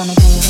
gonna 0.00 0.14
do 0.14 0.49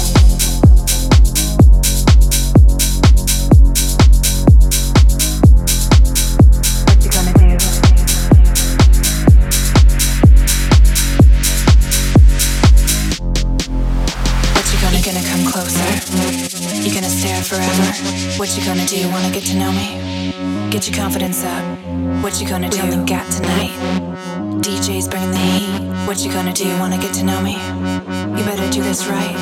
What 18.36 18.56
you 18.56 18.64
gonna 18.64 18.84
do? 18.84 18.96
You 18.98 19.08
Wanna 19.10 19.30
get 19.30 19.44
to 19.44 19.56
know 19.56 19.70
me? 19.70 20.70
Get 20.70 20.88
your 20.88 20.96
confidence 20.96 21.44
up. 21.44 21.62
What 22.22 22.40
you 22.40 22.48
gonna 22.48 22.68
do? 22.68 22.82
We 22.82 22.90
only 22.90 23.06
got 23.06 23.30
tonight. 23.30 23.70
DJ's 24.58 25.06
bringing 25.06 25.30
the 25.30 25.38
heat. 25.38 25.80
What 26.06 26.18
you 26.18 26.32
gonna 26.32 26.52
do? 26.52 26.66
You 26.66 26.76
Wanna 26.78 26.98
get 26.98 27.14
to 27.14 27.22
know 27.22 27.40
me? 27.40 27.54
You 28.36 28.42
better 28.42 28.68
do 28.72 28.82
this 28.82 29.06
right. 29.06 29.36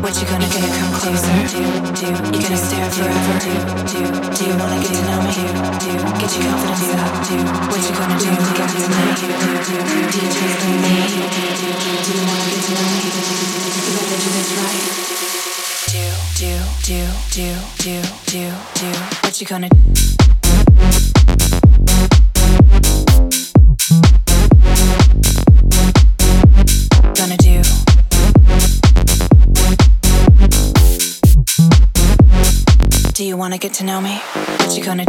What 0.00 0.14
you 0.20 0.26
gonna 0.30 0.46
gonna 0.54 0.70
come 0.78 0.92
closer? 0.94 1.34
Do, 1.50 1.58
do, 1.98 2.06
You 2.30 2.38
gonna 2.42 2.56
stare 2.56 2.88
forever? 2.90 3.34
Do 3.42 3.50
do, 3.90 4.00
do 4.30 4.42
you 4.46 4.56
wanna 4.62 4.78
get 4.78 4.92
to 4.94 5.02
know 5.10 5.20
me? 5.26 5.34
Do, 5.82 5.90
Get 6.22 6.30
your 6.38 6.44
confidence 6.54 6.86
up. 7.02 7.10
Do, 7.26 7.34
What 7.66 7.82
you 7.82 7.94
gonna 7.98 8.18
do? 8.22 8.30
We 8.30 8.52
got 8.58 8.70
tonight. 8.78 9.18
DJ's 10.14 10.54
bringing 10.62 10.82
the 10.82 10.88
heat. 11.02 11.91
Do, 17.32 17.54
do, 17.78 18.02
do, 18.26 18.52
do. 18.74 18.86
What 19.22 19.40
you 19.40 19.46
gonna 19.46 19.70
gonna 27.14 27.36
do? 27.38 27.62
Do 33.14 33.24
you 33.24 33.38
wanna 33.38 33.56
get 33.56 33.72
to 33.74 33.84
know 33.84 34.02
me? 34.02 34.18
What 34.58 34.76
you 34.76 34.84
gonna 34.84 35.06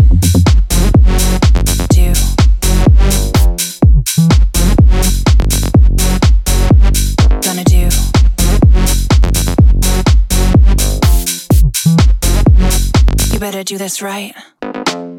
better 13.43 13.61
do 13.61 13.77
this 13.77 14.01
right. 14.01 14.33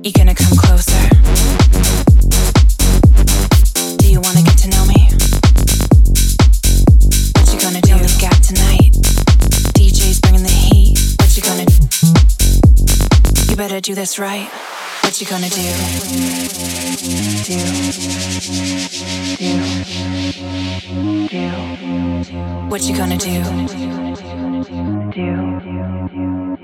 You 0.03 0.11
gonna 0.11 0.35
come 0.35 0.57
closer? 0.57 1.09
Do 3.99 4.11
you 4.11 4.19
wanna 4.19 4.43
get 4.43 4.57
to 4.65 4.69
know 4.71 4.87
me? 4.87 5.11
What 7.37 7.53
you 7.53 7.61
gonna 7.61 7.83
do? 7.83 7.93
We 7.93 8.09
got 8.19 8.43
tonight. 8.43 8.93
DJ's 9.77 10.23
bringing 10.23 10.43
the 10.43 10.49
heat. 10.49 10.97
What 11.21 11.37
you 11.37 11.43
gonna 11.43 11.67
do? 11.67 11.77
You 13.51 13.57
better 13.57 13.81
do 13.81 13.95
this 13.95 14.19
right. 14.19 14.49
What 15.03 15.21
you 15.21 15.27
gonna 15.27 15.51
do? 15.51 15.61
Do. 17.45 17.61
Do. 21.29 21.29
Do. 21.29 21.49
What 22.71 22.85
you 22.85 22.97
gonna 22.97 23.19
do? 23.19 23.45
do? 25.13 26.64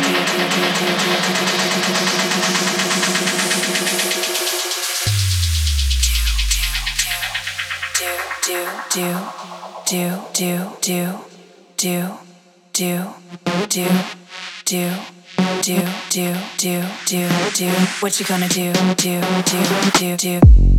do 15.61 15.75
do 16.09 16.33
do 16.57 16.81
do 17.07 17.29
do 17.55 17.69
what 17.99 18.19
you 18.19 18.25
gonna 18.25 18.47
do 18.49 18.73
do 18.95 19.21
do 19.45 20.17
do 20.17 20.17
do 20.17 20.70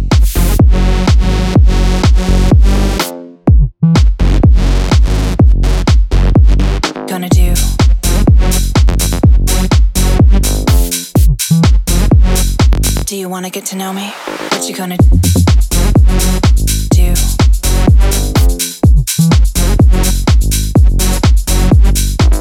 wanna 13.33 13.49
get 13.49 13.65
to 13.65 13.77
know 13.77 13.95
me? 13.95 14.11
What 14.51 14.69
you 14.69 14.75
gonna 14.77 14.99
do? 14.99 15.05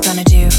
Gonna 0.02 0.25
do? 0.25 0.50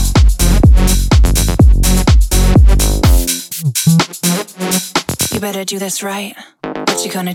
You 5.35 5.41
better 5.41 5.65
do 5.67 5.79
this 5.79 6.03
right. 6.03 6.35
What 6.63 7.05
you 7.05 7.13
gonna 7.13 7.35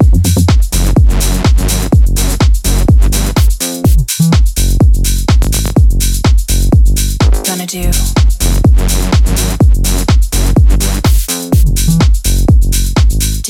gonna 7.45 7.67
do? 7.67 7.87
do 7.91 8.16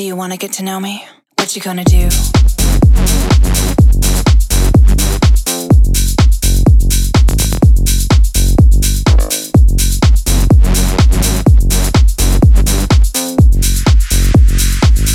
you 0.07 0.15
wanna 0.15 0.37
get 0.37 0.53
to 0.53 0.63
know 0.63 0.79
me 0.79 1.05
what 1.37 1.53
you 1.53 1.61
gonna 1.61 1.83
do 1.83 2.07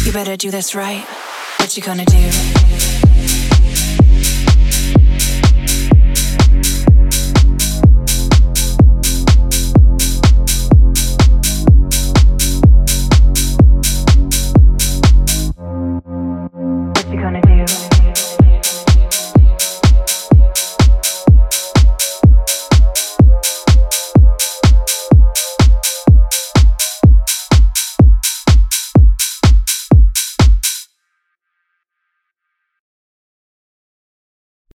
You 0.05 0.13
better 0.13 0.37
do 0.37 0.51
this 0.51 0.75
right. 0.75 1.03
What 1.59 1.75
you 1.75 1.83
gonna 1.83 2.05
do? 2.05 3.42